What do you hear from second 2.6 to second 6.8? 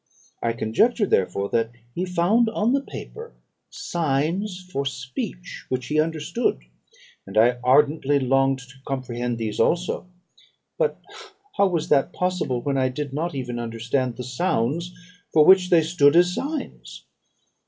the paper signs for speech which he understood,